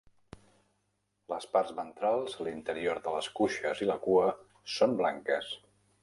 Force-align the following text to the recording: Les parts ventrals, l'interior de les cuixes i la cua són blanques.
Les 1.33 1.43
parts 1.57 1.73
ventrals, 1.79 2.37
l'interior 2.47 3.01
de 3.07 3.13
les 3.17 3.27
cuixes 3.41 3.83
i 3.87 3.89
la 3.91 3.97
cua 4.07 4.31
són 4.77 4.97
blanques. 5.03 5.51